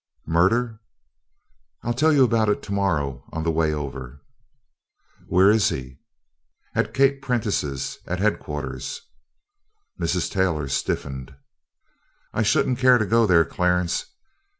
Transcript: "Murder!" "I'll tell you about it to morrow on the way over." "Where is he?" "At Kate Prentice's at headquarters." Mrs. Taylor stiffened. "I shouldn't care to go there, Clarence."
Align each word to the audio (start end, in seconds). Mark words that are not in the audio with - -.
"Murder!" 0.25 0.79
"I'll 1.83 1.93
tell 1.93 2.11
you 2.11 2.23
about 2.23 2.49
it 2.49 2.63
to 2.63 2.73
morrow 2.73 3.23
on 3.31 3.43
the 3.43 3.51
way 3.51 3.71
over." 3.71 4.23
"Where 5.27 5.51
is 5.51 5.69
he?" 5.69 5.99
"At 6.73 6.95
Kate 6.95 7.21
Prentice's 7.21 7.99
at 8.07 8.17
headquarters." 8.17 9.01
Mrs. 9.99 10.31
Taylor 10.31 10.67
stiffened. 10.69 11.35
"I 12.33 12.41
shouldn't 12.41 12.79
care 12.79 12.97
to 12.97 13.05
go 13.05 13.27
there, 13.27 13.45
Clarence." 13.45 14.07